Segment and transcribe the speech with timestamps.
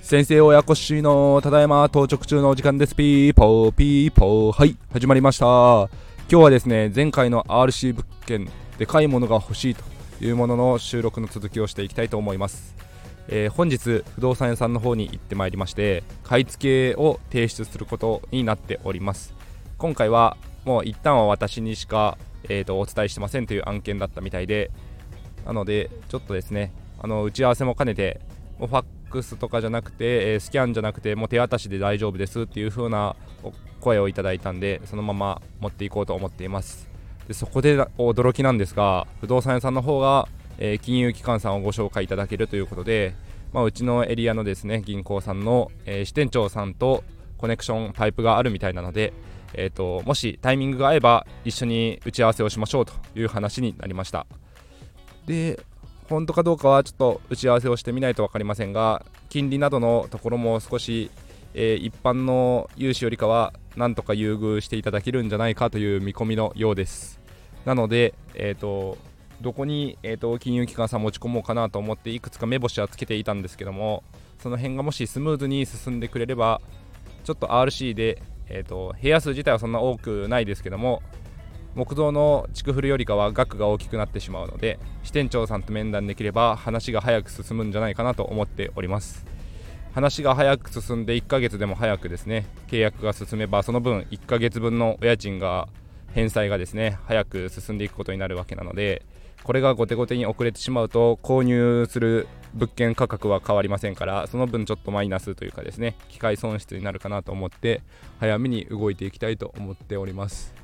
[0.00, 2.96] 先生親子しのただいま到着中のお時間です。
[2.96, 4.52] ピーポーピーポー。
[4.52, 5.46] はい始まりました。
[5.46, 5.88] 今
[6.28, 9.84] 日はですね前回の RC 物件でかいものが欲しいと
[10.24, 12.74] いうものの収録の続きをしていきたいと思います、
[13.28, 19.34] えー、本日不動産屋さんの方に行ってまいりまして買い付けを提出することになっております。
[19.76, 22.16] 今回はもう一旦は私にしか、
[22.48, 24.70] えーと、お伝えしてませんという案件だったみたいで
[25.44, 28.20] なのでちょっとですねあの打ち合わせも兼ねて
[28.58, 33.16] ファックスとかじゃなくて、えー、スキャンじゃなくてもう手渡しで大丈夫ですっていう風な
[33.80, 36.88] 声をいただいたんでそのまま持っていこうと思っています。
[37.28, 40.28] でそこで驚きなんですが不動産屋さんの方が、
[40.58, 43.14] えー、金融機関さんをご紹介いただけるということで、
[43.52, 47.04] まあ、うちのエリアのですね銀行さんの、えー、支店長さんと
[47.38, 49.12] コネクションパイプがあるみたいなので、
[49.54, 54.26] えーと、もしタイミングが合えば一緒に打ち合わせをしましょうという話になりました。
[55.26, 55.60] で
[56.08, 61.10] 本当かどうかはちょっと打ち合わせをしてみないと分かりませんが金利などのところも少し、
[61.54, 67.20] えー、一般の融資よりかはなんとか優遇していただけるんじゃないかという見込みのようです。
[67.64, 68.98] なので、えーと、
[69.40, 74.02] どこに、えーと、金融機関さん持ち込もうかなと思っていくつか目星はつけていたんですけども
[74.42, 76.60] その辺がもしスムーズに進んでくれれば
[77.24, 78.20] ちょっと RC で、
[78.52, 81.02] えーと部屋数自体はそんな多くないですけども
[81.74, 89.24] 木造の築古よりかは額が大きくなってしまうので支店長さんと面談できれば話が早く進むんじゃないかなと思っております。
[89.92, 95.68] 話が早く進んで1ヶ月でも早くですね契約が進めばその分1ヶ月分のお家賃が
[96.14, 99.04] 返済がですね早く進んでいくことになるわけなので
[99.42, 107.82] これが後手後手に遅れてしまうと購入する物件価格は変わりませんからその分ちょっとマイナスというかですね機械損失になるかなと思って
[108.20, 110.54] 早めに動いていきたいと思っております。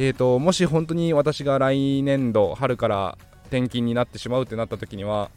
[0.00, 5.28] えーと、もし本当に私が来年度春から転勤になってしまうってなった時には、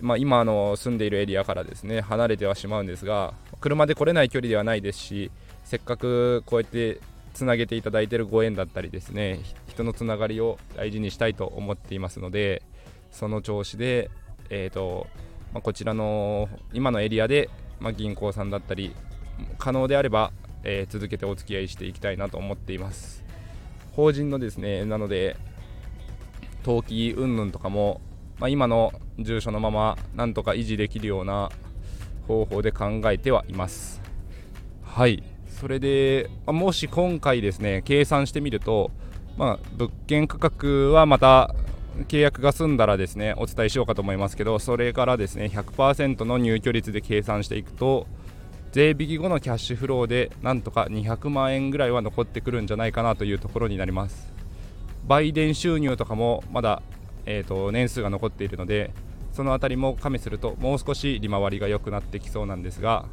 [0.00, 5.32] まあ、今の住んでいるエリアからですね離れてはしまうんですが車で来れない距離ではないですし
[5.64, 7.00] せっかくこうやって
[7.32, 12.62] つなげていただいているご縁だったりですね人のつながりを大事にしたいと思っていますので
[13.10, 14.10] その調子で、
[14.50, 15.06] えーと
[15.52, 17.48] まあ、こちらの今のエリアで、
[17.80, 18.94] まあ、銀行さんだったり
[19.58, 20.32] 可能であれば、
[20.64, 23.24] えー、続けてお付き合いしていきたいなと思っています。
[23.92, 25.36] 法人のですねなので
[26.64, 28.00] 登記云々とかも、
[28.38, 31.50] まあ、今の住所のままなんとか維持できるような
[32.26, 34.00] 方法で考えてはいます
[34.82, 38.90] はいそれで、まあ、もし今回ですね計算してみると、
[39.36, 41.54] まあ、物件価格はまた
[42.08, 48.06] 契約が済んだらですねお伝えしようかと思いますけどそれからですね100%の入居率で計算していくと
[48.72, 54.32] 税引き後のキャッシュフローでなんとか200万円ぐらいは残ってくるんじゃないかなというところになります。
[55.06, 56.82] 売電収入とかもまだ、
[57.26, 58.90] えーと、年数が残っているので
[59.32, 63.06] その辺りも加味するともう少し利回りが良くなってきそうなんですが、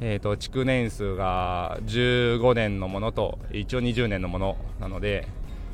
[0.00, 5.26] えーと、築年数が15年のものと一応20年のものなので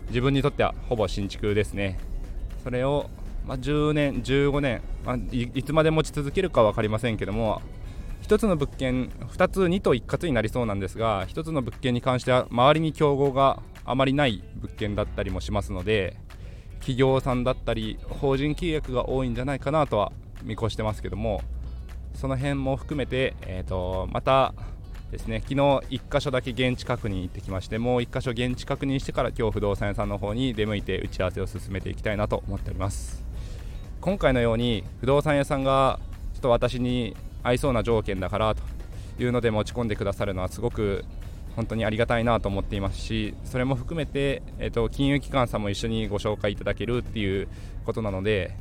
[0.09, 1.99] 自分にとってはほぼ新築ですね。
[2.67, 3.09] それを、
[3.47, 7.63] まあ、10年15年、まあ、いつまで持ち続けるか分かりませんけども
[8.23, 16.17] 1つの物件2つ2と一括になりそうなんですが1つの物件に関しては周りに競合があまりない物件だったりもしますので
[16.81, 20.11] 企業さんだったり法人契約が多いんじゃないかなとは
[20.43, 21.43] 見越してますけども
[22.15, 24.55] その辺も含めて、えーと、また
[25.11, 25.41] ですね。
[25.41, 33.25] 昨日1箇所だけ現地確認行ってきましてもう1箇所現地確認してから今日不動産屋さんの方に出向いて打ち合わせを進めていきたいなと思っております。
[34.01, 35.99] 今回のように不動産屋さんが
[36.35, 38.63] ちょっと私に合いそうな条件だからと
[39.19, 41.05] いうので持ち込んでくださるのはすごく
[41.57, 47.49] 本当にありがたいなと思っていますしそれも含めて、えーと、金融機関さんも一緒にご紹介いただけるっていう
[47.87, 48.55] ことなので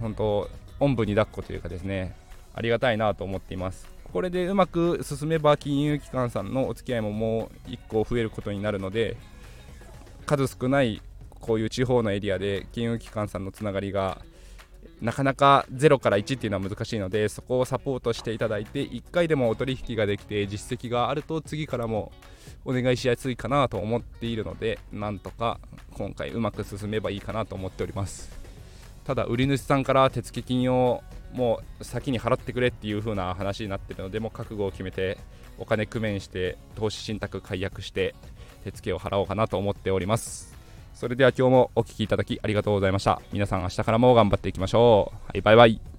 [0.00, 0.48] 本当
[0.78, 2.14] おんぶに抱っこというかですね
[2.54, 3.97] ありがたいなと思っています。
[4.12, 9.16] これでうまく進めば金融機関さんのお付き合いももう1個増えることになるので
[10.26, 11.02] 数少ない
[11.40, 14.20] こういう地方のエリアで金融機関さんのつながりが
[15.00, 22.10] なかなか0から1っていうのは難しいのでそこをサポートしていただいて1回でもお取引ができて実績があると次からも
[22.64, 25.60] お願いしやすいかなと思っているのでなんとか
[25.92, 28.36] 今回うまく進めばいいかなと思っております。
[29.04, 31.02] ただ売り主さんから手付金を
[31.32, 35.18] もう先に払ってくれっていう風な話になってるのでもう覚悟を決めて
[35.58, 38.14] お金工面して投資信託解約して
[38.64, 40.58] 手付を払おうかなと思っております
[40.98, 43.22] それでは今日もお聴きいただきありがとうございました。
[43.32, 45.16] 皆さん明日からも頑張っていきましょう。
[45.28, 45.97] はい、バイバイ。